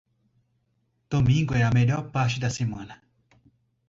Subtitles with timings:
[1.13, 2.99] Domingo é a melhor parte da semana.